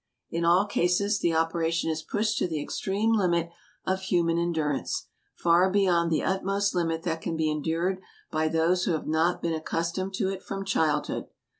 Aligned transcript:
In 0.31 0.43
all 0.45 0.65
cases 0.65 1.19
the 1.19 1.35
operation 1.35 1.91
is 1.91 2.01
pushed 2.01 2.39
to 2.39 2.47
the 2.47 2.59
ex 2.59 2.81
treme 2.81 3.15
limit 3.15 3.51
of 3.85 4.01
human 4.01 4.39
endurance— 4.39 5.05
far 5.43 5.69
beyond 5.69 6.09
the 6.11 6.23
utmost 6.23 6.73
limit 6.73 7.03
that 7.03 7.21
can 7.21 7.37
be 7.37 7.51
endured 7.51 8.01
by 8.31 8.47
those 8.47 8.85
who 8.85 8.93
have 8.93 9.05
not 9.05 9.43
been 9.43 9.53
ac 9.53 9.61
customed 9.63 10.15
to 10.15 10.29
it 10.29 10.41
from 10.41 10.65
childhood. 10.65 11.27